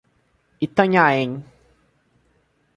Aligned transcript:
Itanhaém 0.65 1.33